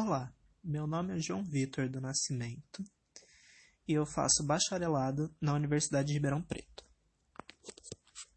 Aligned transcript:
Olá, 0.00 0.32
meu 0.62 0.86
nome 0.86 1.16
é 1.16 1.20
João 1.20 1.42
Vitor 1.42 1.88
do 1.88 2.00
Nascimento 2.00 2.84
e 3.84 3.94
eu 3.94 4.06
faço 4.06 4.46
bacharelado 4.46 5.28
na 5.40 5.52
Universidade 5.54 6.06
de 6.06 6.12
Ribeirão 6.14 6.40
Preto. 6.40 6.84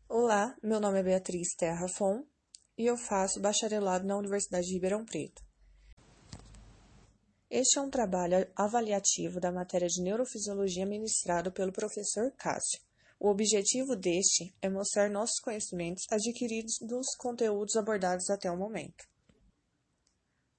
Olá, 0.10 0.56
meu 0.64 0.80
nome 0.80 1.00
é 1.00 1.04
Beatriz 1.04 1.54
Terra 1.56 1.88
Fon 1.88 2.26
e 2.76 2.88
eu 2.88 2.98
faço 2.98 3.40
bacharelado 3.40 4.08
na 4.08 4.18
Universidade 4.18 4.66
de 4.66 4.74
Ribeirão 4.74 5.06
Preto. 5.06 5.44
Este 7.48 7.78
é 7.78 7.82
um 7.84 7.92
trabalho 7.92 8.38
avaliativo 8.56 9.40
da 9.40 9.52
matéria 9.52 9.88
de 9.88 10.02
neurofisiologia 10.02 10.88
ministrado 10.88 11.52
pelo 11.52 11.72
professor 11.72 12.32
Cássio. 12.40 12.82
O 13.20 13.30
objetivo 13.30 13.96
deste 13.96 14.52
é 14.64 14.68
mostrar 14.68 15.12
nossos 15.12 15.40
conhecimentos 15.40 16.06
adquiridos 16.10 16.80
dos 16.82 17.16
conteúdos 17.20 17.76
abordados 17.76 18.32
até 18.32 18.50
o 18.50 18.58
momento. 18.58 19.11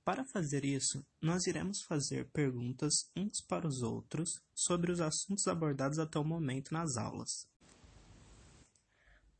Para 0.04 0.24
fazer 0.24 0.64
isso, 0.64 1.06
nós 1.20 1.46
iremos 1.46 1.82
fazer 1.82 2.28
perguntas 2.32 2.92
uns 3.16 3.40
para 3.46 3.68
os 3.68 3.82
outros 3.82 4.30
sobre 4.52 4.90
os 4.90 5.00
assuntos 5.00 5.46
abordados 5.46 6.00
até 6.00 6.18
o 6.18 6.24
momento 6.24 6.72
nas 6.72 6.96
aulas. 6.96 7.46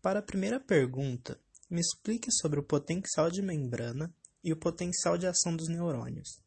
Para 0.01 0.21
a 0.21 0.23
primeira 0.23 0.61
pergunta, 0.61 1.41
me 1.69 1.81
explique 1.81 2.31
sobre 2.31 2.61
o 2.61 2.65
potencial 2.65 3.29
de 3.29 3.43
membrana 3.43 4.15
e 4.45 4.53
o 4.53 4.57
potencial 4.57 5.19
de 5.19 5.27
ação 5.27 5.57
dos 5.57 5.69
neurônios. 5.69 6.41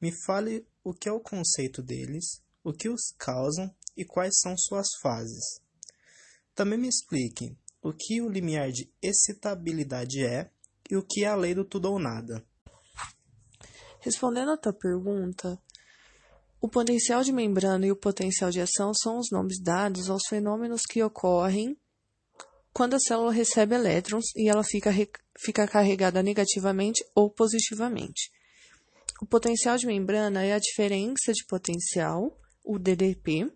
Me 0.00 0.10
fale 0.24 0.66
o 0.82 0.94
que 0.94 1.08
é 1.08 1.12
o 1.12 1.20
conceito 1.20 1.82
deles, 1.82 2.42
o 2.64 2.72
que 2.72 2.88
os 2.88 3.12
causam 3.18 3.74
e 3.94 4.04
quais 4.04 4.32
são 4.40 4.56
suas 4.56 4.86
fases. 5.02 5.60
Também 6.54 6.78
me 6.78 6.88
explique 6.88 7.54
o 7.82 7.92
que 7.92 8.22
o 8.22 8.30
limiar 8.30 8.70
de 8.70 8.90
excitabilidade 9.02 10.24
é 10.24 10.50
e 10.90 10.96
o 10.96 11.02
que 11.02 11.24
é 11.24 11.28
a 11.28 11.36
lei 11.36 11.54
do 11.54 11.64
tudo 11.64 11.90
ou 11.90 11.98
nada. 11.98 12.42
Respondendo 14.02 14.50
à 14.50 14.56
tua 14.56 14.72
pergunta, 14.72 15.56
o 16.60 16.68
potencial 16.68 17.22
de 17.22 17.32
membrana 17.32 17.86
e 17.86 17.92
o 17.92 17.96
potencial 17.96 18.50
de 18.50 18.60
ação 18.60 18.92
são 18.92 19.16
os 19.16 19.30
nomes 19.30 19.62
dados 19.62 20.10
aos 20.10 20.22
fenômenos 20.28 20.82
que 20.82 21.02
ocorrem 21.02 21.76
quando 22.72 22.94
a 22.94 22.98
célula 22.98 23.30
recebe 23.30 23.76
elétrons 23.76 24.24
e 24.34 24.48
ela 24.48 24.64
fica, 24.64 24.90
fica 25.38 25.68
carregada 25.68 26.20
negativamente 26.20 27.04
ou 27.14 27.30
positivamente. 27.30 28.32
O 29.20 29.26
potencial 29.26 29.76
de 29.76 29.86
membrana 29.86 30.44
é 30.44 30.52
a 30.52 30.58
diferença 30.58 31.32
de 31.32 31.44
potencial, 31.46 32.36
o 32.64 32.78
DDP, 32.80 33.52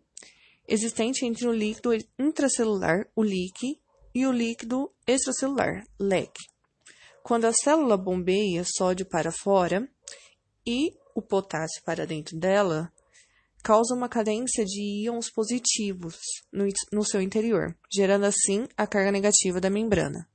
existente 0.69 1.27
entre 1.27 1.49
o 1.49 1.53
líquido 1.53 1.91
intracelular, 2.19 3.09
o 3.17 3.25
LIC, 3.25 3.81
e 4.15 4.27
o 4.27 4.33
líquido 4.33 4.91
extracelular, 5.07 5.85
LEC. 5.99 6.33
Quando 7.23 7.47
a 7.47 7.53
célula 7.53 7.97
bombeia 7.97 8.65
sódio 8.65 9.05
para 9.05 9.31
fora 9.33 9.87
e 10.67 10.93
o 11.15 11.23
potássio 11.23 11.83
para 11.85 12.07
dentro 12.07 12.37
dela, 12.37 12.93
causa 13.63 13.95
uma 13.95 14.09
cadência 14.09 14.65
de 14.65 15.05
íons 15.05 15.31
positivos 15.31 16.17
no, 16.53 16.67
no 16.93 17.05
seu 17.05 17.21
interior, 17.21 17.77
gerando 17.93 18.25
assim 18.25 18.67
a 18.77 18.87
carga 18.87 19.11
negativa 19.11 19.61
da 19.61 19.71
membrana. 19.71 20.29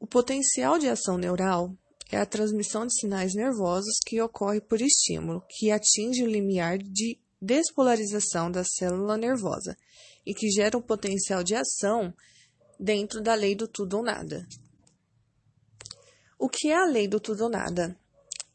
O 0.00 0.06
potencial 0.06 0.78
de 0.78 0.88
ação 0.88 1.16
neural 1.16 1.76
é 2.10 2.18
a 2.18 2.26
transmissão 2.26 2.86
de 2.86 2.98
sinais 2.98 3.34
nervosos 3.34 3.94
que 4.04 4.20
ocorre 4.20 4.60
por 4.60 4.80
estímulo, 4.82 5.42
que 5.48 5.70
atinge 5.70 6.22
o 6.22 6.26
limiar 6.26 6.76
de 6.76 7.18
despolarização 7.40 8.50
da 8.50 8.64
célula 8.64 9.16
nervosa 9.16 9.76
e 10.26 10.34
que 10.34 10.50
gera 10.50 10.76
um 10.76 10.82
potencial 10.82 11.42
de 11.42 11.54
ação 11.54 12.12
dentro 12.78 13.22
da 13.22 13.34
lei 13.34 13.54
do 13.54 13.66
tudo 13.66 13.96
ou 13.96 14.02
nada. 14.02 14.46
O 16.38 16.48
que 16.48 16.68
é 16.68 16.76
a 16.76 16.84
lei 16.84 17.08
do 17.08 17.18
tudo 17.18 17.44
ou 17.44 17.50
nada? 17.50 17.96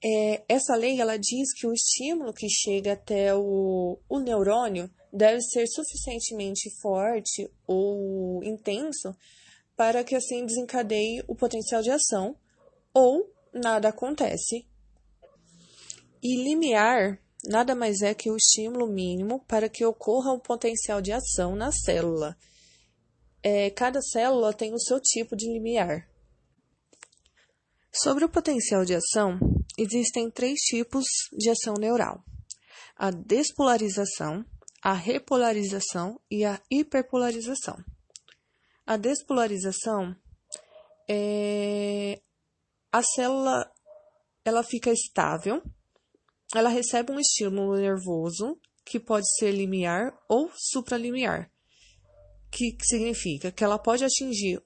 É, 0.03 0.43
essa 0.47 0.75
lei 0.75 1.01
ela 1.01 1.17
diz 1.17 1.53
que 1.53 1.65
o 1.65 1.73
estímulo 1.73 2.33
que 2.33 2.47
chega 2.49 2.93
até 2.93 3.33
o, 3.33 3.97
o 4.07 4.19
neurônio 4.19 4.89
deve 5.11 5.41
ser 5.41 5.65
suficientemente 5.67 6.69
forte 6.81 7.49
ou 7.65 8.43
intenso 8.43 9.15
para 9.75 10.03
que 10.03 10.15
assim 10.15 10.45
desencadeie 10.45 11.23
o 11.27 11.35
potencial 11.35 11.81
de 11.81 11.89
ação 11.89 12.35
ou 12.93 13.31
nada 13.53 13.89
acontece. 13.89 14.67
E 16.21 16.43
limiar 16.43 17.19
nada 17.45 17.75
mais 17.75 18.01
é 18.01 18.13
que 18.13 18.29
o 18.29 18.35
estímulo 18.35 18.87
mínimo 18.87 19.39
para 19.47 19.69
que 19.69 19.85
ocorra 19.85 20.33
um 20.33 20.39
potencial 20.39 21.01
de 21.01 21.11
ação 21.11 21.55
na 21.55 21.71
célula. 21.71 22.35
É, 23.41 23.69
cada 23.69 24.01
célula 24.01 24.53
tem 24.53 24.73
o 24.73 24.79
seu 24.79 24.99
tipo 24.99 25.35
de 25.35 25.47
limiar. 25.47 26.07
Sobre 27.91 28.25
o 28.25 28.29
potencial 28.29 28.85
de 28.85 28.95
ação, 28.95 29.39
existem 29.77 30.29
três 30.29 30.59
tipos 30.59 31.05
de 31.31 31.49
ação 31.49 31.75
neural: 31.75 32.23
a 32.95 33.11
despolarização, 33.11 34.45
a 34.81 34.93
repolarização 34.93 36.19
e 36.29 36.45
a 36.45 36.61
hiperpolarização. 36.69 37.77
A 38.85 38.97
despolarização 38.97 40.15
é 41.09 42.21
a 42.91 43.03
célula 43.03 43.71
ela 44.43 44.63
fica 44.63 44.91
estável, 44.91 45.61
ela 46.55 46.69
recebe 46.69 47.11
um 47.11 47.19
estímulo 47.19 47.75
nervoso 47.75 48.57
que 48.85 48.99
pode 48.99 49.27
ser 49.37 49.51
limiar 49.51 50.17
ou 50.29 50.49
supralimiar, 50.55 51.51
que 52.49 52.77
significa 52.81 53.51
que 53.51 53.63
ela 53.63 53.77
pode 53.77 54.05
atingir 54.05 54.63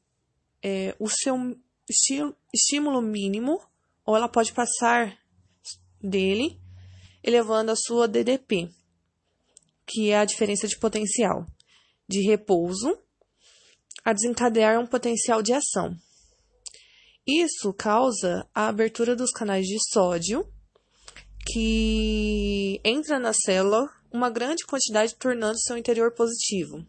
é, 0.64 0.96
o 1.00 1.10
seu 1.10 1.36
estímulo 2.54 3.02
mínimo 3.02 3.62
ou 4.06 4.16
ela 4.16 4.28
pode 4.28 4.54
passar 4.54 5.18
dele, 6.02 6.60
elevando 7.24 7.72
a 7.72 7.76
sua 7.76 8.08
DDP, 8.08 8.70
que 9.86 10.10
é 10.10 10.18
a 10.18 10.26
diferença 10.26 10.68
de 10.68 10.78
potencial 10.78 11.46
de 12.08 12.22
repouso, 12.22 12.98
a 14.04 14.12
desencadear 14.12 14.80
um 14.80 14.86
potencial 14.86 15.42
de 15.42 15.54
ação. 15.54 15.96
Isso 17.26 17.72
causa 17.74 18.50
a 18.54 18.68
abertura 18.68 19.16
dos 19.16 19.32
canais 19.32 19.66
de 19.66 19.78
sódio, 19.92 20.46
que 21.46 22.82
entra 22.84 23.20
na 23.20 23.32
célula 23.32 23.88
uma 24.12 24.30
grande 24.30 24.66
quantidade, 24.66 25.16
tornando 25.16 25.60
seu 25.60 25.78
interior 25.78 26.14
positivo. 26.14 26.86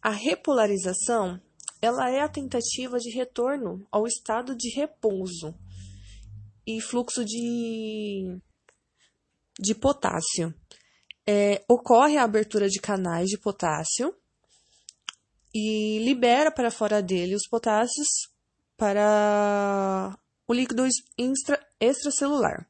A 0.00 0.10
repolarização 0.10 1.40
ela 1.84 2.10
é 2.10 2.20
a 2.20 2.28
tentativa 2.28 2.98
de 2.98 3.10
retorno 3.10 3.86
ao 3.92 4.06
estado 4.06 4.56
de 4.56 4.70
repouso 4.74 5.54
e 6.66 6.80
fluxo 6.80 7.22
de, 7.24 8.40
de 9.60 9.74
potássio. 9.74 10.54
É, 11.26 11.62
ocorre 11.68 12.16
a 12.16 12.24
abertura 12.24 12.68
de 12.68 12.80
canais 12.80 13.28
de 13.28 13.38
potássio 13.38 14.14
e 15.54 15.98
libera 15.98 16.50
para 16.50 16.70
fora 16.70 17.02
dele 17.02 17.34
os 17.34 17.46
potássios 17.46 18.08
para 18.78 20.18
o 20.48 20.54
líquido 20.54 20.86
extra, 21.18 21.60
extracelular. 21.78 22.66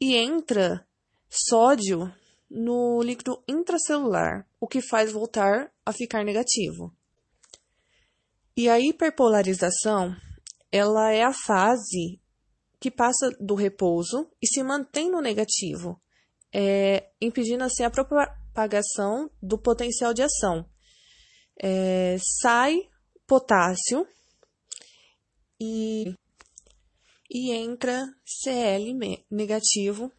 E 0.00 0.16
entra 0.16 0.86
sódio 1.28 2.10
no 2.50 3.02
líquido 3.02 3.42
intracelular, 3.46 4.46
o 4.60 4.66
que 4.66 4.80
faz 4.80 5.12
voltar 5.12 5.70
a 5.84 5.92
ficar 5.92 6.24
negativo. 6.24 6.94
E 8.56 8.68
a 8.68 8.78
hiperpolarização, 8.78 10.14
ela 10.70 11.10
é 11.10 11.22
a 11.22 11.32
fase 11.32 12.20
que 12.78 12.90
passa 12.90 13.30
do 13.40 13.54
repouso 13.54 14.30
e 14.40 14.46
se 14.46 14.62
mantém 14.62 15.10
no 15.10 15.20
negativo, 15.20 16.00
é, 16.52 17.10
impedindo 17.20 17.64
assim 17.64 17.82
a 17.82 17.90
propagação 17.90 19.28
do 19.42 19.58
potencial 19.58 20.14
de 20.14 20.22
ação, 20.22 20.68
é, 21.60 22.16
sai 22.40 22.78
potássio 23.26 24.06
e, 25.60 26.14
e 27.28 27.52
entra 27.52 28.04
Cl 28.24 29.24
negativo 29.30 30.12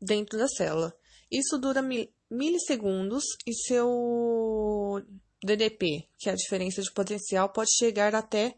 dentro 0.00 0.38
da 0.38 0.46
célula. 0.46 0.94
Isso 1.30 1.58
dura 1.58 1.82
milissegundos 2.30 3.24
e 3.46 3.52
seu 3.52 5.02
DDP, 5.44 6.08
que 6.18 6.30
é 6.30 6.32
a 6.32 6.36
diferença 6.36 6.80
de 6.80 6.90
potencial, 6.92 7.50
pode 7.50 7.70
chegar 7.76 8.14
até 8.14 8.56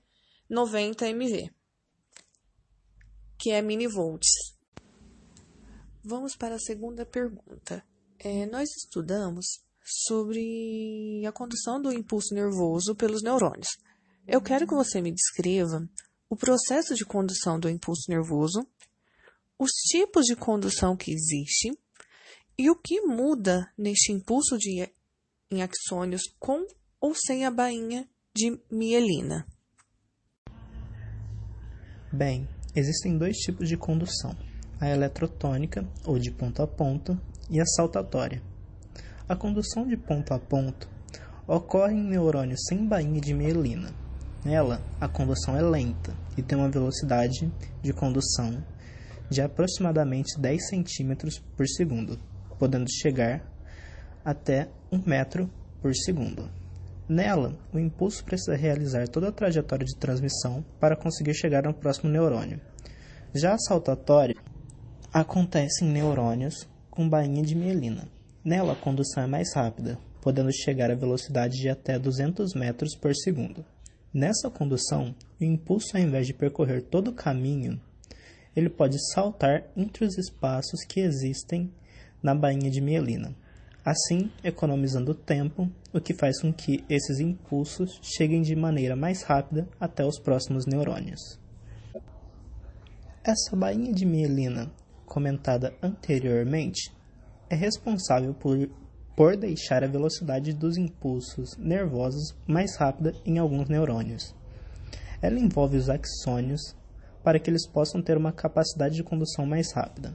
90 0.48 1.08
MV, 1.08 1.50
que 3.36 3.50
é 3.50 3.60
milivolts. 3.60 4.54
Vamos 6.04 6.36
para 6.36 6.54
a 6.54 6.60
segunda 6.60 7.04
pergunta. 7.04 7.84
É, 8.20 8.46
nós 8.46 8.68
estudamos 8.76 9.46
sobre 9.84 11.24
a 11.26 11.32
condução 11.32 11.82
do 11.82 11.92
impulso 11.92 12.32
nervoso 12.32 12.94
pelos 12.94 13.22
neurônios. 13.22 13.68
Eu 14.26 14.40
quero 14.40 14.66
que 14.66 14.74
você 14.74 15.00
me 15.00 15.12
descreva 15.12 15.88
o 16.28 16.36
processo 16.36 16.94
de 16.94 17.04
condução 17.04 17.58
do 17.58 17.68
impulso 17.68 18.08
nervoso, 18.08 18.64
os 19.58 19.70
tipos 19.72 20.24
de 20.24 20.36
condução 20.36 20.96
que 20.96 21.12
existe 21.12 21.76
e 22.58 22.70
o 22.70 22.76
que 22.76 23.00
muda 23.00 23.72
neste 23.76 24.12
impulso 24.12 24.56
de, 24.56 24.88
em 25.50 25.62
axônios 25.62 26.22
com 26.38 26.66
ou 27.00 27.14
sem 27.14 27.44
a 27.44 27.50
bainha 27.50 28.08
de 28.34 28.60
mielina. 28.70 29.46
Bem, 32.12 32.48
Existem 32.76 33.16
dois 33.16 33.38
tipos 33.38 33.70
de 33.70 33.76
condução: 33.78 34.37
a 34.78 34.90
eletrotônica, 34.90 35.88
ou 36.04 36.19
de 36.19 36.31
ponto 36.31 36.60
a 36.60 36.66
ponto, 36.66 37.19
e 37.48 37.58
a 37.58 37.64
saltatória. 37.64 38.43
A 39.26 39.34
condução 39.34 39.87
de 39.87 39.96
ponto 39.96 40.34
a 40.34 40.38
ponto 40.38 40.87
ocorre 41.49 41.94
em 41.94 42.04
neurônios 42.04 42.60
sem 42.69 42.87
bainha 42.87 43.19
de 43.19 43.32
mielina. 43.32 43.94
Nela, 44.44 44.82
a 45.00 45.08
condução 45.08 45.56
é 45.56 45.62
lenta 45.62 46.14
e 46.37 46.42
tem 46.42 46.58
uma 46.58 46.69
velocidade 46.69 47.50
de 47.82 47.94
condução 47.94 48.62
de 49.31 49.40
aproximadamente 49.40 50.38
10 50.38 50.69
cm 50.69 51.40
por 51.56 51.66
segundo, 51.66 52.20
podendo 52.58 52.92
chegar 52.92 53.42
até 54.26 54.69
1 54.90 55.02
metro 55.06 55.49
por 55.81 55.94
segundo. 55.94 56.50
Nela, 57.08 57.56
o 57.73 57.78
impulso 57.78 58.25
precisa 58.25 58.56
realizar 58.56 59.06
toda 59.06 59.28
a 59.28 59.32
trajetória 59.32 59.87
de 59.87 59.96
transmissão 59.96 60.64
para 60.81 60.96
conseguir 60.96 61.32
chegar 61.32 61.64
ao 61.64 61.73
próximo 61.73 62.11
neurônio. 62.11 62.61
Já 63.32 63.55
a 63.55 63.58
saltatória 63.58 64.34
acontece 65.12 65.84
em 65.84 65.93
neurônios 65.93 66.69
com 66.90 67.08
bainha 67.08 67.40
de 67.40 67.55
mielina. 67.55 68.08
Nela, 68.44 68.73
a 68.73 68.76
condução 68.76 69.23
é 69.23 69.28
mais 69.28 69.55
rápida, 69.55 69.96
podendo 70.20 70.52
chegar 70.52 70.90
a 70.90 70.96
velocidade 70.96 71.56
de 71.58 71.69
até 71.69 71.96
200 71.96 72.52
metros 72.55 72.96
por 72.96 73.14
segundo. 73.14 73.64
Nessa 74.12 74.50
condução, 74.50 75.14
o 75.40 75.44
impulso, 75.44 75.96
ao 75.96 76.02
invés 76.02 76.26
de 76.26 76.34
percorrer 76.34 76.82
todo 76.82 77.08
o 77.08 77.14
caminho, 77.14 77.81
ele 78.56 78.70
pode 78.70 78.96
saltar 79.12 79.69
entre 79.76 80.05
os 80.05 80.19
espaços 80.19 80.84
que 80.88 80.99
existem 80.99 81.70
na 82.20 82.34
bainha 82.34 82.69
de 82.69 82.81
mielina 82.81 83.37
assim 83.86 84.32
economizando 84.42 85.14
tempo, 85.14 85.70
o 85.94 86.00
que 86.00 86.12
faz 86.12 86.40
com 86.40 86.52
que 86.52 86.84
esses 86.88 87.20
impulsos 87.20 88.00
cheguem 88.02 88.42
de 88.42 88.56
maneira 88.56 88.96
mais 88.96 89.22
rápida 89.22 89.68
até 89.78 90.04
os 90.04 90.18
próximos 90.18 90.66
neurônios. 90.66 91.38
Essa 93.22 93.54
bainha 93.54 93.92
de 93.92 94.04
mielina, 94.04 94.72
comentada 95.04 95.72
anteriormente, 95.80 96.92
é 97.48 97.54
responsável 97.54 98.34
por, 98.34 98.68
por 99.14 99.36
deixar 99.36 99.84
a 99.84 99.88
velocidade 99.88 100.52
dos 100.52 100.76
impulsos 100.76 101.56
nervosos 101.56 102.36
mais 102.44 102.74
rápida 102.76 103.14
em 103.24 103.38
alguns 103.38 103.68
neurônios. 103.68 104.34
Ela 105.22 105.38
envolve 105.38 105.76
os 105.76 105.88
axônios 105.88 106.74
para 107.22 107.38
que 107.38 107.48
eles 107.48 107.68
possam 107.68 108.02
ter 108.02 108.16
uma 108.16 108.32
capacidade 108.32 108.96
de 108.96 109.04
condução 109.04 109.46
mais 109.46 109.72
rápida. 109.72 110.12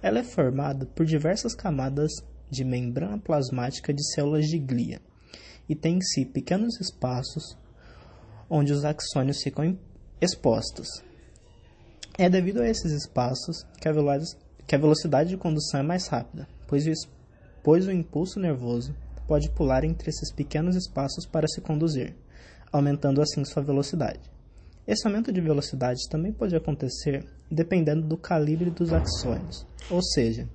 Ela 0.00 0.20
é 0.20 0.24
formada 0.24 0.86
por 0.86 1.04
diversas 1.04 1.54
camadas 1.54 2.10
de 2.50 2.64
membrana 2.64 3.18
plasmática 3.18 3.92
de 3.92 4.02
células 4.12 4.46
de 4.46 4.58
glia 4.58 5.00
e 5.68 5.74
tem 5.76 5.98
em 5.98 6.00
si 6.00 6.24
pequenos 6.24 6.80
espaços 6.80 7.56
onde 8.50 8.72
os 8.72 8.84
axônios 8.84 9.40
ficam 9.40 9.78
expostos. 10.20 10.88
É 12.18 12.28
devido 12.28 12.60
a 12.60 12.68
esses 12.68 12.90
espaços 12.90 13.64
que 13.80 13.88
a, 13.88 14.78
velocidade 14.78 15.30
de 15.30 15.36
condução 15.36 15.80
é 15.80 15.82
mais 15.82 16.08
rápida, 16.08 16.48
pois 16.66 16.84
o, 16.86 16.92
pois 17.62 17.86
o 17.86 17.92
impulso 17.92 18.40
nervoso 18.40 18.94
pode 19.28 19.48
pular 19.50 19.84
entre 19.84 20.10
esses 20.10 20.32
pequenos 20.32 20.74
espaços 20.74 21.24
para 21.24 21.46
se 21.46 21.60
conduzir, 21.60 22.16
aumentando 22.72 23.22
assim 23.22 23.44
sua 23.44 23.62
velocidade. 23.62 24.28
Esse 24.86 25.06
aumento 25.06 25.32
de 25.32 25.40
velocidade 25.40 26.00
também 26.10 26.32
pode 26.32 26.56
acontecer 26.56 27.24
dependendo 27.48 28.02
do 28.06 28.16
calibre 28.16 28.70
dos 28.70 28.92
axônios, 28.92 29.64
ou 29.88 30.02
seja, 30.02 30.48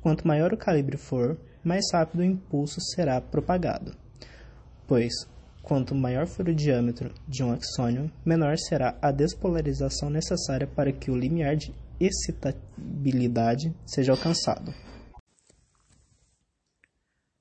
Quanto 0.00 0.26
maior 0.26 0.52
o 0.52 0.56
calibre 0.56 0.96
for, 0.96 1.38
mais 1.64 1.84
rápido 1.92 2.20
o 2.20 2.24
impulso 2.24 2.80
será 2.80 3.20
propagado, 3.20 3.96
pois 4.86 5.12
quanto 5.62 5.96
maior 5.96 6.28
for 6.28 6.48
o 6.48 6.54
diâmetro 6.54 7.12
de 7.26 7.42
um 7.42 7.50
axônio, 7.50 8.08
menor 8.24 8.56
será 8.56 8.96
a 9.02 9.10
despolarização 9.10 10.08
necessária 10.08 10.64
para 10.64 10.92
que 10.92 11.10
o 11.10 11.16
limiar 11.16 11.56
de 11.56 11.74
excitabilidade 11.98 13.74
seja 13.84 14.12
alcançado. 14.12 14.72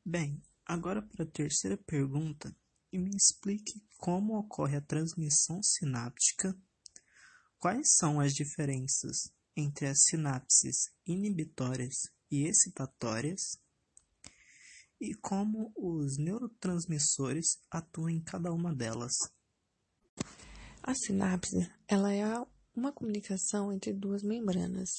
Bem, 0.04 0.42
agora 0.66 1.04
para 1.04 1.24
a 1.24 1.28
terceira 1.28 1.78
pergunta, 1.78 2.52
e 2.92 2.98
me 2.98 3.12
explique 3.16 3.80
como 3.98 4.38
ocorre 4.40 4.78
a 4.78 4.81
transmissão 4.81 5.62
sináptica, 5.62 6.56
quais 7.60 7.96
são 7.96 8.19
as 8.19 8.34
diferenças 8.34 9.31
entre 9.56 9.86
as 9.86 10.04
sinapses 10.04 10.90
inibitórias 11.06 12.14
e 12.31 12.48
excitatórias 12.48 13.60
e 15.00 15.13
como 15.16 15.72
os 15.75 16.18
neurotransmissores 16.18 17.60
atuam 17.69 18.10
em 18.10 18.22
cada 18.22 18.51
uma 18.51 18.74
delas. 18.74 19.13
A 20.81 20.94
sinapse, 20.94 21.69
ela 21.88 22.13
é 22.13 22.25
uma 22.75 22.92
comunicação 22.92 23.72
entre 23.72 23.94
duas 23.94 24.24
membranas 24.24 24.89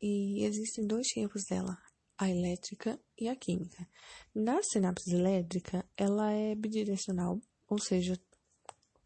e 0.00 0.44
existem 0.44 0.86
dois 0.86 1.06
tipos 1.08 1.44
dela, 1.44 1.76
a 2.16 2.30
elétrica 2.30 2.98
e 3.18 3.28
a 3.28 3.36
química. 3.36 3.88
Na 4.34 4.62
sinapse 4.62 5.12
elétrica, 5.14 5.84
ela 5.96 6.32
é 6.32 6.54
bidirecional, 6.54 7.40
ou 7.68 7.78
seja, 7.78 8.18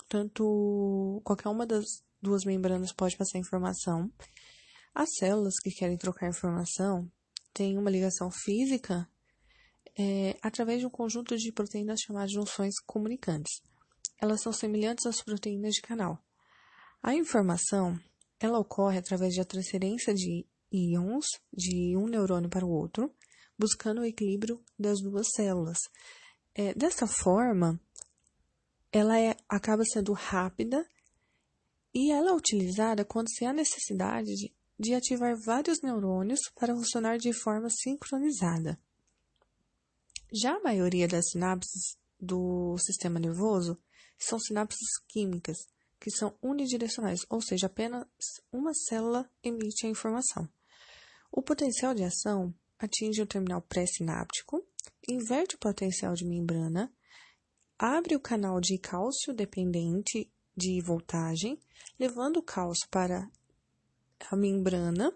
tanto 0.09 1.21
qualquer 1.25 1.49
uma 1.49 1.67
das 1.67 1.85
duas 2.21 2.45
membranas 2.45 2.93
pode 2.93 3.17
passar 3.17 3.39
informação. 3.39 4.13
As 4.95 5.09
células 5.17 5.55
que 5.63 5.71
querem 5.71 5.97
trocar 5.97 6.29
informação 6.29 7.11
tem 7.55 7.79
uma 7.79 7.91
ligação 7.91 8.31
física 8.31 9.09
é, 9.97 10.37
através 10.43 10.81
de 10.81 10.87
um 10.87 10.91
conjunto 10.91 11.37
de 11.37 11.53
proteínas 11.53 12.01
chamadas 12.01 12.33
junções 12.33 12.75
comunicantes. 12.85 13.63
Elas 14.21 14.43
são 14.43 14.53
semelhantes 14.53 15.07
às 15.07 15.23
proteínas 15.23 15.75
de 15.75 15.81
canal. 15.81 16.19
A 17.01 17.15
informação 17.15 17.99
ela 18.41 18.59
ocorre 18.59 18.99
através 18.99 19.37
da 19.37 19.45
transferência 19.45 20.13
de 20.13 20.45
íons 20.73 21.27
de 21.53 21.97
um 21.97 22.09
neurônio 22.09 22.51
para 22.51 22.67
o 22.67 22.71
outro, 22.71 23.15
buscando 23.57 24.01
o 24.01 24.05
equilíbrio 24.05 24.61
das 24.77 25.01
duas 25.01 25.29
células. 25.33 25.79
É, 26.55 26.75
dessa 26.75 27.07
forma, 27.07 27.81
ela 28.91 29.19
é, 29.19 29.37
acaba 29.49 29.85
sendo 29.85 30.13
rápida 30.13 30.85
e 31.95 32.11
ela 32.11 32.31
é 32.31 32.35
utilizada 32.35 33.05
quando 33.05 33.31
se 33.31 33.45
há 33.45 33.53
necessidade 33.53 34.35
de 34.35 34.53
de 34.79 34.95
ativar 34.95 35.37
vários 35.37 35.81
neurônios 35.81 36.41
para 36.55 36.75
funcionar 36.75 37.19
de 37.19 37.33
forma 37.33 37.69
sincronizada. 37.71 38.79
Já 40.33 40.57
a 40.57 40.63
maioria 40.63 41.07
das 41.07 41.31
sinapses 41.31 41.97
do 42.19 42.77
sistema 42.79 43.21
nervoso 43.21 43.79
são 44.19 44.39
sinapses 44.39 44.99
químicas, 45.09 45.59
que 46.01 46.11
são 46.11 46.37
unidirecionais, 46.43 47.21
ou 47.31 47.41
seja, 47.41 47.67
apenas 47.67 48.05
uma 48.53 48.75
célula 48.75 49.31
emite 49.43 49.87
a 49.87 49.91
informação. 49.91 50.49
O 51.31 51.43
potencial 51.43 51.95
de 51.95 52.05
ação 52.05 52.55
atinge 52.79 53.23
o 53.23 53.27
terminal 53.27 53.63
pré-sináptico, 53.63 54.67
inverte 55.09 55.57
o 55.57 55.59
potencial 55.59 56.15
de 56.15 56.25
membrana, 56.25 56.93
abre 57.79 58.15
o 58.15 58.21
canal 58.21 58.61
de 58.61 58.79
cálcio 58.79 59.33
dependente 59.33 60.31
de 60.57 60.81
voltagem, 60.83 61.59
levando 61.99 62.39
o 62.39 62.43
cálcio 62.43 62.89
para 62.89 63.29
a 64.31 64.37
membrana, 64.37 65.13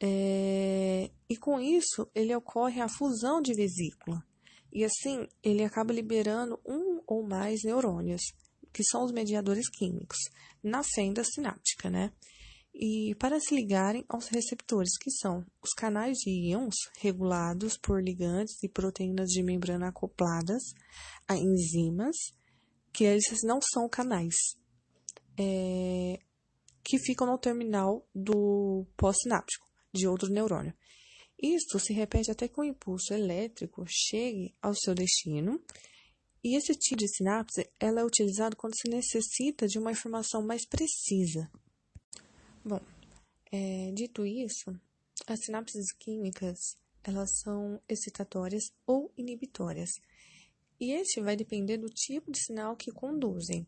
é, 0.00 1.10
e 1.28 1.36
com 1.36 1.60
isso 1.60 2.08
ele 2.14 2.34
ocorre 2.34 2.80
a 2.80 2.88
fusão 2.88 3.40
de 3.40 3.54
vesícula. 3.54 4.22
E 4.72 4.84
assim 4.84 5.26
ele 5.42 5.64
acaba 5.64 5.92
liberando 5.92 6.60
um 6.66 7.00
ou 7.06 7.26
mais 7.26 7.62
neurônios, 7.64 8.22
que 8.72 8.84
são 8.84 9.04
os 9.04 9.12
mediadores 9.12 9.68
químicos, 9.68 10.18
na 10.62 10.82
fenda 10.82 11.24
sináptica, 11.24 11.90
né? 11.90 12.12
E 12.74 13.14
para 13.16 13.40
se 13.40 13.54
ligarem 13.56 14.04
aos 14.08 14.28
receptores, 14.28 14.96
que 14.98 15.10
são 15.10 15.44
os 15.60 15.72
canais 15.72 16.18
de 16.18 16.30
íons 16.30 16.76
regulados 16.98 17.76
por 17.76 18.00
ligantes 18.00 18.62
e 18.62 18.68
proteínas 18.68 19.28
de 19.30 19.42
membrana 19.42 19.88
acopladas 19.88 20.62
a 21.26 21.36
enzimas, 21.36 22.16
que 22.92 23.04
esses 23.04 23.42
não 23.42 23.58
são 23.60 23.88
canais. 23.88 24.36
É, 25.36 26.17
que 26.88 26.98
ficam 26.98 27.26
no 27.26 27.36
terminal 27.36 28.08
do 28.14 28.86
pós-sináptico 28.96 29.66
de 29.92 30.08
outro 30.08 30.32
neurônio. 30.32 30.74
Isto 31.38 31.78
se 31.78 31.92
repete 31.92 32.30
até 32.30 32.48
que 32.48 32.58
o 32.58 32.64
impulso 32.64 33.12
elétrico 33.12 33.84
chegue 33.86 34.56
ao 34.62 34.74
seu 34.74 34.94
destino, 34.94 35.62
e 36.42 36.56
esse 36.56 36.72
tipo 36.72 36.96
de 36.96 37.14
sinapse 37.14 37.70
ela 37.78 38.00
é 38.00 38.04
utilizado 38.04 38.56
quando 38.56 38.74
se 38.74 38.88
necessita 38.88 39.66
de 39.66 39.78
uma 39.78 39.92
informação 39.92 40.40
mais 40.40 40.66
precisa. 40.66 41.50
Bom, 42.64 42.80
é, 43.52 43.92
dito 43.92 44.24
isso, 44.24 44.70
as 45.26 45.44
sinapses 45.44 45.92
químicas 45.92 46.58
elas 47.04 47.38
são 47.40 47.80
excitatórias 47.86 48.64
ou 48.86 49.12
inibitórias, 49.16 49.90
e 50.80 50.92
este 50.92 51.20
vai 51.20 51.36
depender 51.36 51.76
do 51.76 51.90
tipo 51.90 52.32
de 52.32 52.42
sinal 52.42 52.74
que 52.76 52.90
conduzem. 52.90 53.66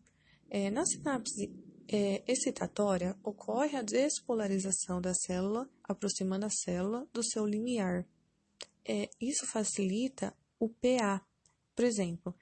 É, 0.49 0.71
na 0.71 0.87
sinapse 0.87 1.53
é, 1.93 2.23
excitatória, 2.31 3.19
ocorre 3.25 3.77
a 3.77 3.83
despolarização 3.83 5.01
da 5.01 5.13
célula, 5.13 5.69
aproximando 5.83 6.47
a 6.47 6.51
célula 6.51 7.05
do 7.13 7.21
seu 7.21 7.45
limiar. 7.45 8.07
É, 8.87 9.11
isso 9.21 9.45
facilita 9.45 10.33
o 10.61 10.69
PA. 10.69 11.21
Por 11.75 11.85
exemplo, 11.85 12.33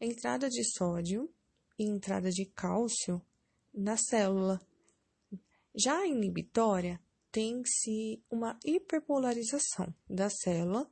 entrada 0.00 0.50
de 0.50 0.64
sódio 0.76 1.32
e 1.78 1.84
entrada 1.84 2.30
de 2.30 2.46
cálcio 2.46 3.22
na 3.72 3.96
célula. 3.96 4.60
Já 5.72 5.98
a 6.00 6.06
inibitória 6.06 7.00
tem-se 7.30 8.20
uma 8.28 8.58
hiperpolarização 8.64 9.94
da 10.08 10.28
célula, 10.28 10.90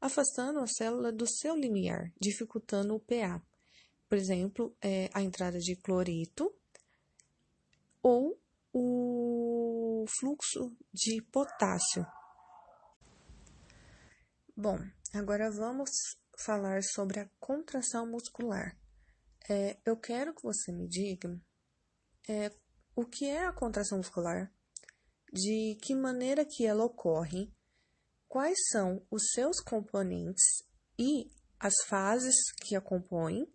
afastando 0.00 0.58
a 0.58 0.66
célula 0.66 1.12
do 1.12 1.28
seu 1.28 1.54
limiar, 1.54 2.12
dificultando 2.20 2.96
o 2.96 3.00
pA. 3.00 3.40
Por 4.08 4.18
exemplo, 4.18 4.76
é, 4.80 5.08
a 5.14 5.22
entrada 5.22 5.60
de 5.60 5.76
cloreto 5.76 6.52
ou 8.02 8.38
o 8.72 10.04
fluxo 10.18 10.76
de 10.92 11.22
potássio. 11.22 12.06
Bom, 14.56 14.78
agora 15.14 15.50
vamos 15.50 15.90
falar 16.36 16.82
sobre 16.82 17.20
a 17.20 17.28
contração 17.38 18.06
muscular. 18.06 18.76
É, 19.48 19.78
eu 19.84 19.96
quero 19.96 20.34
que 20.34 20.42
você 20.42 20.72
me 20.72 20.88
diga 20.88 21.40
é, 22.28 22.50
o 22.94 23.04
que 23.04 23.26
é 23.26 23.44
a 23.44 23.52
contração 23.52 23.98
muscular, 23.98 24.52
de 25.32 25.78
que 25.82 25.94
maneira 25.94 26.44
que 26.44 26.66
ela 26.66 26.84
ocorre, 26.84 27.52
quais 28.28 28.58
são 28.70 29.04
os 29.10 29.30
seus 29.32 29.60
componentes 29.60 30.62
e 30.98 31.30
as 31.58 31.74
fases 31.86 32.34
que 32.62 32.76
a 32.76 32.80
compõem 32.80 33.46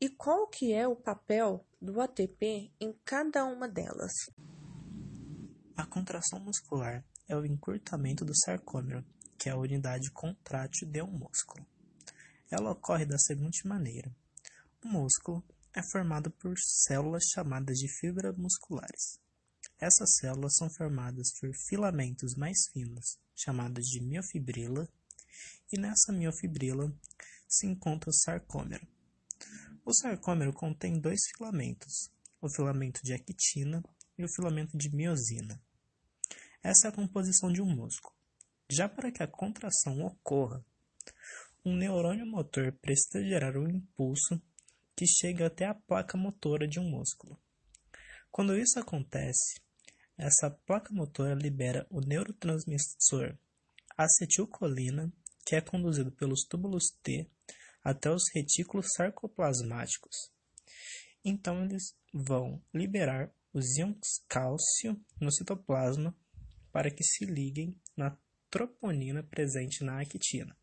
e 0.00 0.08
qual 0.08 0.46
que 0.46 0.72
é 0.72 0.86
o 0.86 0.94
papel 0.94 1.66
do 1.80 2.00
ATP 2.00 2.72
em 2.80 2.92
cada 3.04 3.44
uma 3.44 3.68
delas. 3.68 4.12
A 5.76 5.86
contração 5.86 6.40
muscular 6.40 7.04
é 7.28 7.36
o 7.36 7.44
encurtamento 7.44 8.24
do 8.24 8.36
sarcômero, 8.36 9.04
que 9.38 9.48
é 9.48 9.52
a 9.52 9.56
unidade 9.56 10.10
contrátil 10.10 10.88
de 10.88 11.00
um 11.02 11.10
músculo. 11.10 11.64
Ela 12.50 12.72
ocorre 12.72 13.06
da 13.06 13.18
seguinte 13.18 13.66
maneira: 13.66 14.10
o 14.84 14.88
músculo 14.88 15.44
é 15.72 15.80
formado 15.92 16.30
por 16.32 16.58
células 16.58 17.24
chamadas 17.32 17.78
de 17.78 17.88
fibras 18.00 18.36
musculares. 18.36 19.20
Essas 19.78 20.16
células 20.16 20.56
são 20.56 20.68
formadas 20.70 21.28
por 21.38 21.50
filamentos 21.68 22.34
mais 22.34 22.58
finos, 22.72 23.16
chamados 23.36 23.86
de 23.86 24.00
miofibrila, 24.00 24.88
e 25.72 25.78
nessa 25.78 26.12
miofibrila 26.12 26.92
se 27.46 27.68
encontra 27.68 28.10
o 28.10 28.12
sarcômero. 28.12 28.84
O 29.88 29.94
sarcômero 29.94 30.52
contém 30.52 31.00
dois 31.00 31.18
filamentos, 31.34 32.10
o 32.42 32.50
filamento 32.50 33.00
de 33.02 33.14
actina 33.14 33.82
e 34.18 34.22
o 34.22 34.28
filamento 34.28 34.76
de 34.76 34.94
miosina. 34.94 35.58
Essa 36.62 36.88
é 36.88 36.90
a 36.90 36.94
composição 36.94 37.50
de 37.50 37.62
um 37.62 37.74
músculo. 37.74 38.14
Já 38.70 38.86
para 38.86 39.10
que 39.10 39.22
a 39.22 39.26
contração 39.26 40.02
ocorra, 40.02 40.62
um 41.64 41.74
neurônio 41.74 42.26
motor 42.26 42.70
precisa 42.82 43.24
gerar 43.24 43.56
um 43.56 43.66
impulso 43.66 44.38
que 44.94 45.06
chega 45.06 45.46
até 45.46 45.64
a 45.64 45.74
placa 45.74 46.18
motora 46.18 46.68
de 46.68 46.78
um 46.78 46.90
músculo. 46.90 47.40
Quando 48.30 48.58
isso 48.58 48.78
acontece, 48.78 49.58
essa 50.18 50.50
placa 50.50 50.92
motora 50.92 51.34
libera 51.34 51.86
o 51.88 52.02
neurotransmissor 52.02 53.38
acetilcolina, 53.96 55.10
que 55.46 55.56
é 55.56 55.62
conduzido 55.62 56.12
pelos 56.12 56.44
túbulos 56.44 56.90
T 57.02 57.26
até 57.88 58.10
os 58.10 58.24
retículos 58.34 58.92
sarcoplasmáticos. 58.94 60.30
Então 61.24 61.64
eles 61.64 61.96
vão 62.12 62.62
liberar 62.72 63.32
os 63.50 63.78
íons 63.78 64.22
cálcio 64.28 65.00
no 65.18 65.32
citoplasma 65.32 66.14
para 66.70 66.90
que 66.90 67.02
se 67.02 67.24
liguem 67.24 67.74
na 67.96 68.14
troponina 68.50 69.22
presente 69.22 69.82
na 69.82 70.02
actina. 70.02 70.54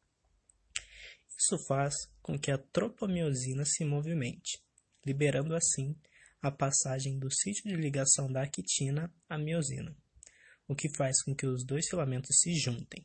Isso 1.36 1.58
faz 1.67 1.96
com 2.22 2.38
que 2.38 2.51
a 2.51 2.60
tropomiosina 2.60 3.65
se 3.65 3.84
movimente, 3.84 4.63
liberando 5.03 5.55
assim 5.55 6.00
a 6.44 6.51
passagem 6.51 7.17
do 7.17 7.32
sítio 7.32 7.63
de 7.63 7.75
ligação 7.75 8.32
da 8.32 8.44
actina 8.44 9.12
à 9.27 9.36
miosina, 9.36 9.98
o 10.67 10.75
que 10.75 10.96
faz 10.96 11.24
com 11.24 11.36
que 11.36 11.48
os 11.48 11.65
dois 11.65 11.88
filamentos 11.89 12.38
se 12.39 12.53
juntem. 12.53 13.03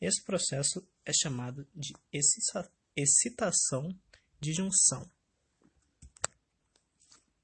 Esse 0.00 0.20
processo 0.24 0.84
é 1.04 1.12
chamado 1.12 1.64
de 1.72 1.92
excitação 2.96 3.88
de 4.40 4.52
junção. 4.52 5.10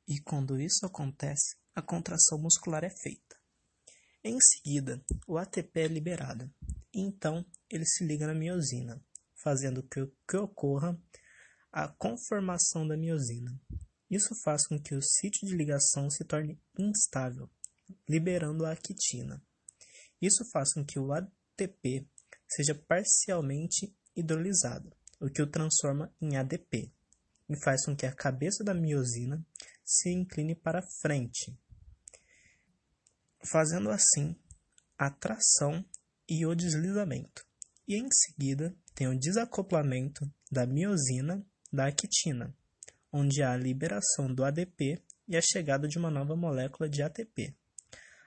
E 0.08 0.20
quando 0.20 0.60
isso 0.60 0.86
acontece, 0.86 1.56
a 1.74 1.82
contração 1.82 2.38
muscular 2.38 2.84
é 2.84 2.90
feita. 2.90 3.36
Em 4.22 4.38
seguida, 4.40 5.04
o 5.26 5.38
ATP 5.38 5.80
é 5.80 5.88
liberado, 5.88 6.52
e 6.92 7.00
então 7.00 7.44
ele 7.70 7.84
se 7.84 8.04
liga 8.04 8.26
na 8.26 8.34
miosina, 8.34 9.00
fazendo 9.34 9.82
que, 9.82 10.04
que 10.28 10.36
ocorra 10.36 11.00
a 11.70 11.88
conformação 11.88 12.86
da 12.86 12.96
miosina. 12.96 13.60
Isso 14.10 14.34
faz 14.42 14.66
com 14.66 14.80
que 14.80 14.94
o 14.94 15.02
sítio 15.02 15.46
de 15.46 15.54
ligação 15.54 16.08
se 16.08 16.24
torne 16.24 16.60
instável, 16.78 17.50
liberando 18.08 18.64
a 18.64 18.72
actina. 18.72 19.42
Isso 20.20 20.44
faz 20.50 20.72
com 20.72 20.84
que 20.84 20.98
o 20.98 21.12
ATP 21.12 22.08
seja 22.48 22.74
parcialmente 22.74 23.94
hidrolisado, 24.14 24.96
o 25.20 25.30
que 25.30 25.42
o 25.42 25.46
transforma 25.46 26.12
em 26.20 26.36
ADP, 26.36 26.92
e 27.48 27.56
faz 27.62 27.84
com 27.84 27.96
que 27.96 28.06
a 28.06 28.12
cabeça 28.12 28.64
da 28.64 28.74
miosina 28.74 29.44
se 29.84 30.10
incline 30.10 30.54
para 30.54 30.82
frente, 31.00 31.56
fazendo 33.44 33.90
assim 33.90 34.36
a 34.98 35.10
tração 35.10 35.84
e 36.28 36.44
o 36.44 36.54
deslizamento. 36.54 37.46
E 37.86 37.96
em 37.96 38.08
seguida 38.10 38.74
tem 38.94 39.06
o 39.06 39.18
desacoplamento 39.18 40.28
da 40.50 40.66
miosina 40.66 41.44
da 41.72 41.86
actina, 41.86 42.54
onde 43.12 43.42
há 43.42 43.52
a 43.52 43.56
liberação 43.56 44.32
do 44.32 44.44
ADP 44.44 45.02
e 45.28 45.36
a 45.36 45.40
chegada 45.40 45.86
de 45.86 45.98
uma 45.98 46.10
nova 46.10 46.34
molécula 46.34 46.88
de 46.88 47.02
ATP. 47.02 47.54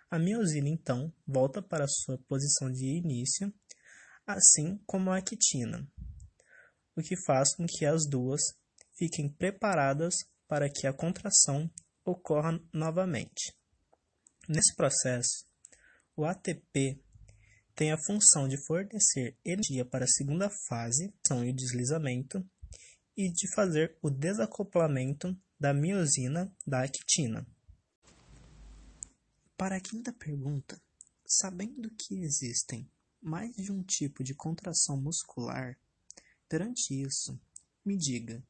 A 0.09 0.17
miosina, 0.17 0.69
então, 0.69 1.13
volta 1.27 1.61
para 1.61 1.87
sua 1.87 2.17
posição 2.17 2.71
de 2.71 2.85
início, 2.85 3.53
assim 4.25 4.79
como 4.85 5.11
a 5.11 5.17
actina, 5.17 5.87
o 6.99 7.03
que 7.03 7.15
faz 7.25 7.55
com 7.55 7.65
que 7.65 7.85
as 7.85 8.07
duas 8.07 8.41
fiquem 8.97 9.29
preparadas 9.29 10.15
para 10.47 10.69
que 10.69 10.85
a 10.85 10.93
contração 10.93 11.69
ocorra 12.03 12.59
novamente. 12.73 13.55
Nesse 14.47 14.75
processo, 14.75 15.45
o 16.15 16.25
ATP 16.25 17.01
tem 17.75 17.91
a 17.91 17.97
função 17.97 18.47
de 18.47 18.57
fornecer 18.65 19.37
energia 19.45 19.85
para 19.85 20.05
a 20.05 20.07
segunda 20.07 20.49
fase, 20.67 21.13
são 21.25 21.47
o 21.47 21.53
deslizamento, 21.53 22.45
e 23.15 23.31
de 23.31 23.53
fazer 23.53 23.97
o 24.01 24.09
desacoplamento 24.09 25.37
da 25.59 25.73
miosina 25.73 26.53
da 26.65 26.83
actina. 26.83 27.45
Para 29.57 29.75
a 29.75 29.81
quinta 29.81 30.11
pergunta, 30.13 30.81
sabendo 31.25 31.89
que 31.91 32.21
existem 32.21 32.89
mais 33.21 33.53
de 33.55 33.71
um 33.71 33.83
tipo 33.83 34.23
de 34.23 34.33
contração 34.33 34.99
muscular, 35.01 35.77
perante 36.49 36.99
isso, 36.99 37.39
me 37.85 37.95
diga 37.95 38.43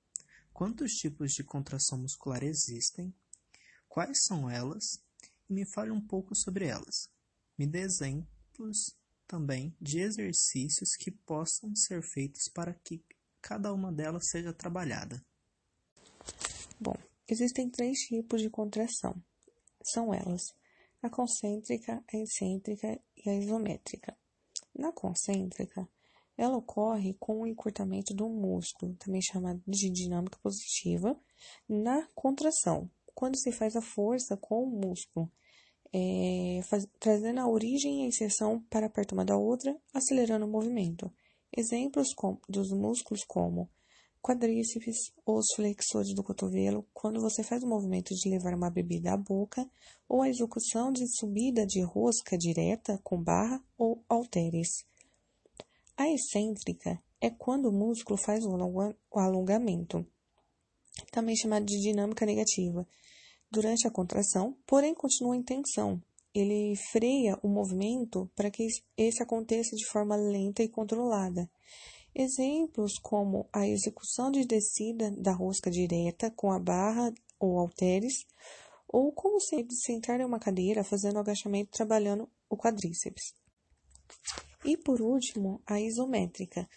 quantos 0.53 0.93
tipos 0.93 1.33
de 1.33 1.43
contração 1.43 1.99
muscular 1.99 2.43
existem, 2.43 3.13
quais 3.87 4.23
são 4.23 4.49
elas 4.49 5.03
e 5.49 5.53
me 5.53 5.65
fale 5.65 5.91
um 5.91 6.01
pouco 6.01 6.33
sobre 6.33 6.65
elas. 6.65 7.09
Me 7.57 7.67
dê 7.67 7.81
exemplos 7.81 8.95
também 9.27 9.75
de 9.79 9.99
exercícios 9.99 10.95
que 10.95 11.11
possam 11.11 11.75
ser 11.75 12.01
feitos 12.01 12.47
para 12.47 12.73
que 12.73 13.03
cada 13.41 13.73
uma 13.73 13.91
delas 13.91 14.29
seja 14.29 14.53
trabalhada. 14.53 15.23
Bom, 16.79 16.95
existem 17.27 17.69
três 17.69 17.99
tipos 17.99 18.41
de 18.41 18.49
contração. 18.49 19.21
São 19.83 20.13
elas: 20.13 20.53
a 21.01 21.09
concêntrica, 21.09 22.03
a 22.11 22.17
excêntrica 22.17 22.99
e 23.15 23.29
a 23.29 23.35
isométrica. 23.35 24.17
Na 24.73 24.91
concêntrica, 24.91 25.87
ela 26.39 26.55
ocorre 26.55 27.13
com 27.19 27.41
o 27.41 27.45
encurtamento 27.45 28.13
do 28.13 28.29
músculo, 28.29 28.95
também 28.95 29.21
chamado 29.21 29.61
de 29.67 29.89
dinâmica 29.89 30.39
positiva, 30.41 31.19
na 31.67 32.07
contração, 32.15 32.89
quando 33.13 33.37
se 33.37 33.51
faz 33.51 33.75
a 33.75 33.81
força 33.81 34.37
com 34.37 34.63
o 34.63 34.69
músculo, 34.69 35.29
é, 35.91 36.61
faz, 36.63 36.87
trazendo 36.97 37.41
a 37.41 37.49
origem 37.49 37.99
e 37.99 38.05
a 38.05 38.07
inserção 38.07 38.63
para 38.69 38.89
perto 38.89 39.11
uma 39.11 39.25
da 39.25 39.35
outra, 39.35 39.77
acelerando 39.93 40.45
o 40.45 40.49
movimento. 40.49 41.11
Exemplos 41.55 42.13
com, 42.13 42.39
dos 42.47 42.71
músculos 42.71 43.25
como 43.25 43.69
quadríceps, 44.21 45.11
os 45.25 45.45
flexores 45.53 46.13
do 46.13 46.23
cotovelo, 46.23 46.87
quando 46.93 47.19
você 47.19 47.43
faz 47.43 47.63
o 47.63 47.67
movimento 47.67 48.15
de 48.15 48.29
levar 48.29 48.53
uma 48.53 48.69
bebida 48.69 49.11
à 49.11 49.17
boca, 49.17 49.69
ou 50.07 50.21
a 50.21 50.29
execução 50.29 50.89
de 50.89 51.05
subida 51.17 51.65
de 51.65 51.81
rosca 51.81 52.37
direta 52.37 52.97
com 53.03 53.21
barra 53.21 53.61
ou 53.77 54.01
halteres. 54.07 54.87
A 55.99 56.09
excêntrica 56.09 56.97
é 57.19 57.29
quando 57.29 57.65
o 57.65 57.73
músculo 57.73 58.17
faz 58.17 58.45
o 58.45 59.19
alongamento, 59.19 60.07
também 61.11 61.35
chamado 61.35 61.65
de 61.65 61.77
dinâmica 61.77 62.25
negativa, 62.25 62.87
durante 63.51 63.85
a 63.85 63.91
contração, 63.91 64.57
porém 64.65 64.93
continua 64.93 65.35
em 65.35 65.43
tensão, 65.43 66.01
ele 66.33 66.73
freia 66.89 67.37
o 67.43 67.49
movimento 67.49 68.31
para 68.33 68.49
que 68.49 68.65
esse 68.95 69.21
aconteça 69.21 69.75
de 69.75 69.85
forma 69.87 70.15
lenta 70.15 70.63
e 70.63 70.69
controlada. 70.69 71.51
Exemplos 72.15 72.97
como 72.97 73.49
a 73.51 73.67
execução 73.67 74.31
de 74.31 74.45
descida 74.45 75.11
da 75.11 75.33
rosca 75.33 75.69
direta 75.69 76.31
com 76.31 76.49
a 76.53 76.59
barra 76.59 77.13
ou 77.37 77.59
halteres, 77.59 78.25
ou 78.87 79.11
como 79.11 79.41
se 79.41 79.67
sentar 79.85 80.21
em 80.21 80.25
uma 80.25 80.39
cadeira 80.39 80.81
fazendo 80.81 81.19
agachamento 81.19 81.71
trabalhando 81.71 82.29
o 82.49 82.55
quadríceps. 82.55 83.33
E 84.65 84.77
por 84.77 85.01
último, 85.01 85.61
a 85.65 85.79
isométrica, 85.79 86.67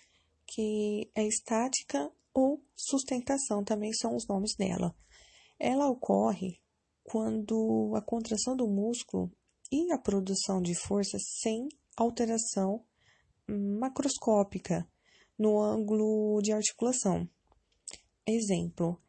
que 0.46 1.10
é 1.14 1.26
estática 1.26 2.10
ou 2.32 2.62
sustentação, 2.76 3.64
também 3.64 3.92
são 3.92 4.14
os 4.16 4.26
nomes 4.26 4.54
dela. 4.56 4.94
Ela 5.58 5.88
ocorre 5.88 6.60
quando 7.02 7.92
a 7.96 8.00
contração 8.00 8.56
do 8.56 8.68
músculo 8.68 9.30
e 9.70 9.90
a 9.92 9.98
produção 9.98 10.60
de 10.60 10.74
força 10.74 11.18
sem 11.40 11.68
alteração 11.96 12.84
macroscópica 13.48 14.88
no 15.38 15.60
ângulo 15.60 16.40
de 16.40 16.52
articulação. 16.52 17.28
Exemplo: 18.26 19.00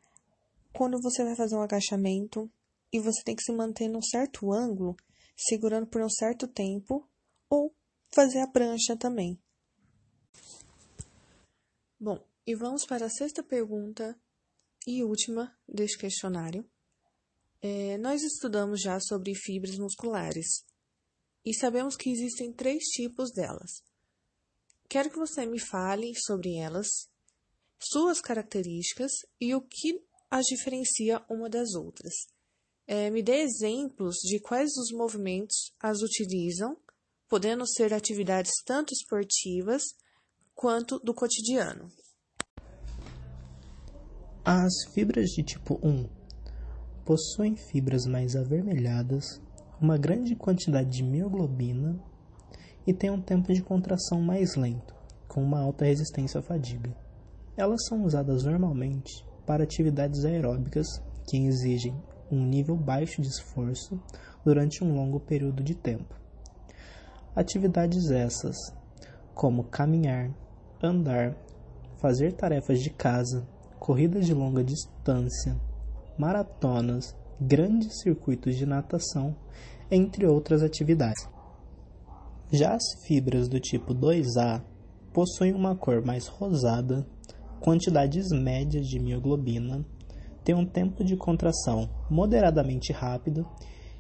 quando 0.74 1.00
você 1.02 1.24
vai 1.24 1.36
fazer 1.36 1.56
um 1.56 1.62
agachamento 1.62 2.52
e 2.92 3.00
você 3.00 3.24
tem 3.24 3.36
que 3.36 3.44
se 3.44 3.52
manter 3.52 3.88
num 3.88 4.02
certo 4.02 4.52
ângulo, 4.52 4.96
segurando 5.36 5.88
por 5.88 6.02
um 6.02 6.10
certo 6.10 6.48
tempo, 6.48 7.08
ou 7.50 7.74
fazer 8.14 8.40
a 8.40 8.48
prancha 8.48 8.96
também. 8.98 9.40
Bom, 12.00 12.24
e 12.46 12.56
vamos 12.56 12.86
para 12.86 13.06
a 13.06 13.10
sexta 13.10 13.42
pergunta 13.42 14.20
e 14.86 15.04
última 15.04 15.58
deste 15.68 15.98
questionário. 15.98 16.70
É, 17.62 17.98
nós 17.98 18.22
estudamos 18.22 18.82
já 18.82 19.00
sobre 19.00 19.34
fibras 19.34 19.78
musculares 19.78 20.66
e 21.46 21.54
sabemos 21.54 21.96
que 21.96 22.10
existem 22.10 22.52
três 22.52 22.84
tipos 22.86 23.32
delas. 23.32 23.82
Quero 24.90 25.10
que 25.10 25.18
você 25.18 25.46
me 25.46 25.60
fale 25.60 26.14
sobre 26.16 26.58
elas, 26.58 26.88
suas 27.80 28.22
características 28.22 29.12
e 29.40 29.56
o 29.56 29.62
que 29.62 30.06
as 30.30 30.46
diferencia 30.46 31.24
uma 31.30 31.50
das 31.50 31.74
outras. 31.74 32.14
É, 32.86 33.10
me 33.10 33.24
dê 33.24 33.38
exemplos 33.38 34.18
de 34.18 34.40
quais 34.40 34.72
os 34.78 34.92
movimentos 34.92 35.74
as 35.80 36.02
utilizam, 36.02 36.78
podendo 37.30 37.68
ser 37.68 37.94
atividades 37.94 38.52
tanto 38.66 38.94
esportivas 38.94 39.82
quanto 40.54 41.00
do 41.00 41.14
cotidiano. 41.14 41.90
As 44.46 44.74
fibras 44.94 45.30
de 45.30 45.44
tipo 45.44 45.80
1 45.82 46.10
possuem 47.06 47.56
fibras 47.56 48.06
mais 48.06 48.36
avermelhadas, 48.36 49.42
uma 49.80 49.98
grande 49.98 50.36
quantidade 50.36 50.90
de 50.90 51.04
mioglobina 51.04 51.98
e 52.86 52.94
têm 52.94 53.10
um 53.10 53.22
tempo 53.22 53.54
de 53.54 53.62
contração 53.62 54.22
mais 54.22 54.56
lento, 54.56 54.94
com 55.28 55.42
uma 55.42 55.60
alta 55.60 55.86
resistência 55.86 56.40
à 56.40 56.44
fadiga. 56.44 56.96
Elas 57.56 57.86
são 57.88 58.04
usadas 58.04 58.44
normalmente 58.44 59.26
para 59.46 59.64
atividades 59.64 60.26
aeróbicas 60.26 60.88
que 61.30 61.38
exigem 61.38 61.96
um 62.32 62.46
nível 62.46 62.76
baixo 62.76 63.22
de 63.22 63.28
esforço 63.28 64.00
durante 64.44 64.84
um 64.84 64.94
longo 64.94 65.20
período 65.20 65.64
de 65.64 65.76
tempo. 65.76 66.23
Atividades 67.36 68.12
essas, 68.12 68.56
como 69.34 69.64
caminhar, 69.64 70.30
andar, 70.82 71.36
fazer 71.98 72.34
tarefas 72.34 72.80
de 72.80 72.92
casa, 72.92 73.48
corridas 73.80 74.28
de 74.28 74.34
longa 74.36 74.64
distância, 74.64 75.60
maratonas, 76.16 77.16
grandes 77.42 78.02
circuitos 78.02 78.56
de 78.56 78.68
natação, 78.68 79.36
entre 79.90 80.28
outras 80.28 80.62
atividades. 80.62 81.28
Já 82.52 82.76
as 82.76 82.84
fibras 83.08 83.48
do 83.48 83.60
tipo 83.60 83.96
2A 83.96 84.62
possuem 85.12 85.54
uma 85.54 85.76
cor 85.76 86.06
mais 86.06 86.28
rosada, 86.28 87.04
quantidades 87.60 88.30
médias 88.32 88.88
de 88.88 89.00
mioglobina, 89.00 89.84
têm 90.44 90.54
um 90.54 90.66
tempo 90.66 91.04
de 91.04 91.16
contração 91.16 91.90
moderadamente 92.10 92.94
rápido 92.94 93.48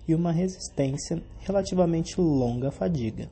e 0.07 0.13
uma 0.15 0.31
resistência 0.31 1.21
relativamente 1.39 2.19
longa 2.19 2.69
à 2.69 2.71
fadiga. 2.71 3.29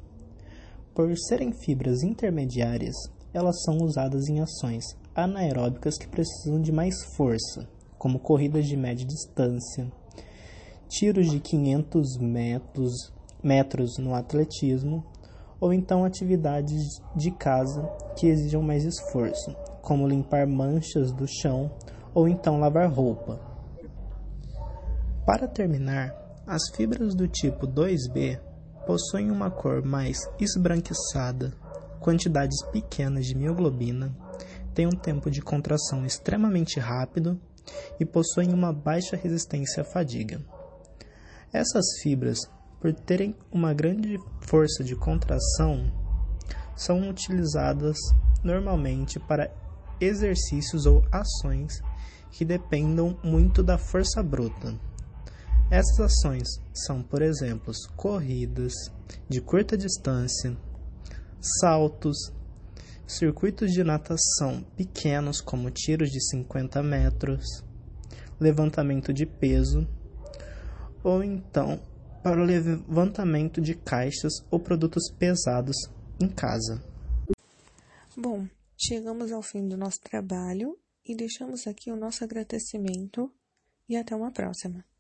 Por 0.94 1.18
serem 1.18 1.52
fibras 1.52 2.04
intermediárias, 2.04 2.96
elas 3.34 3.62
são 3.64 3.78
usadas 3.78 4.28
em 4.28 4.42
ações 4.42 4.84
anaeróbicas 5.16 5.98
que 5.98 6.08
precisam 6.08 6.62
de 6.62 6.72
mais 6.72 6.96
força, 7.16 7.68
como 7.98 8.20
corridas 8.20 8.66
de 8.66 8.76
média 8.76 9.06
distância, 9.06 9.92
tiros 10.90 11.30
de 11.30 11.40
500 11.40 12.18
metros, 12.18 13.14
metros 13.42 13.98
no 13.98 14.14
atletismo 14.14 15.06
ou 15.60 15.72
então 15.72 16.04
atividades 16.04 17.02
de 17.16 17.32
casa 17.32 17.84
que 18.18 18.28
exijam 18.28 18.62
mais 18.62 18.84
esforço, 18.84 19.56
como 19.82 20.08
limpar 20.08 20.48
manchas 20.48 21.12
do 21.12 21.28
chão 21.28 21.72
ou 22.14 22.28
então 22.28 22.60
lavar 22.60 22.92
roupa. 22.92 23.40
Para 25.26 25.48
terminar, 25.48 26.21
as 26.46 26.62
fibras 26.76 27.16
do 27.16 27.28
tipo 27.28 27.68
2B 27.68 28.40
possuem 28.86 29.32
uma 29.32 29.50
cor 29.50 29.84
mais 29.84 30.18
esbranquiçada, 30.40 31.54
quantidades 32.00 32.62
pequenas 32.72 33.26
de 33.26 33.36
mioglobina, 33.36 34.16
têm 34.74 34.88
um 34.88 34.92
tempo 34.92 35.30
de 35.30 35.42
contração 35.42 36.06
extremamente 36.06 36.80
rápido 36.80 37.40
e 38.00 38.06
possuem 38.06 38.54
uma 38.54 38.74
baixa 38.74 39.16
resistência 39.16 39.82
à 39.82 39.86
fadiga. 39.86 40.42
Essas 41.54 41.86
fibras 42.02 42.40
por 42.82 42.92
terem 42.92 43.36
uma 43.52 43.74
grande 43.76 44.20
força 44.42 44.84
de 44.84 44.96
contração, 44.96 45.86
são 46.76 47.08
utilizadas 47.08 47.96
normalmente 48.44 49.20
para 49.20 49.54
exercícios 50.00 50.88
ou 50.88 51.06
ações 51.12 51.80
que 52.32 52.44
dependam 52.44 53.16
muito 53.24 53.62
da 53.62 53.78
força 53.78 54.24
bruta. 54.24 54.74
Essas 55.72 56.02
ações 56.02 56.50
são, 56.74 57.02
por 57.02 57.22
exemplo, 57.22 57.72
corridas 57.96 58.74
de 59.30 59.40
curta 59.40 59.78
distância, 59.78 60.58
saltos, 61.62 62.18
circuitos 63.08 63.72
de 63.72 63.82
natação 63.82 64.64
pequenos, 64.76 65.40
como 65.40 65.72
tiros 65.72 66.10
de 66.10 66.20
50 66.30 66.84
metros, 66.84 67.46
levantamento 68.38 69.14
de 69.14 69.26
peso, 69.26 69.88
ou 71.02 71.24
então 71.24 71.82
para 72.22 72.42
o 72.42 72.44
levantamento 72.44 73.62
de 73.62 73.74
caixas 73.74 74.34
ou 74.52 74.60
produtos 74.60 75.10
pesados 75.18 75.78
em 76.20 76.28
casa. 76.28 76.84
Bom, 78.18 78.46
chegamos 78.78 79.32
ao 79.32 79.42
fim 79.42 79.66
do 79.70 79.78
nosso 79.78 80.02
trabalho 80.02 80.78
e 81.08 81.16
deixamos 81.16 81.66
aqui 81.66 81.90
o 81.90 81.96
nosso 81.96 82.26
agradecimento 82.26 83.32
e 83.88 83.96
até 83.96 84.14
uma 84.14 84.34
próxima. 84.34 84.91